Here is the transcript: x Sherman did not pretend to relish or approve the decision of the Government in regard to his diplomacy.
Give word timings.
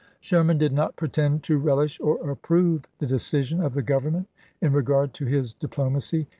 x 0.01 0.29
Sherman 0.29 0.57
did 0.57 0.73
not 0.73 0.95
pretend 0.95 1.43
to 1.43 1.59
relish 1.59 1.99
or 2.01 2.27
approve 2.31 2.85
the 2.97 3.05
decision 3.05 3.61
of 3.61 3.75
the 3.75 3.83
Government 3.83 4.27
in 4.59 4.73
regard 4.73 5.13
to 5.13 5.25
his 5.27 5.53
diplomacy. 5.53 6.27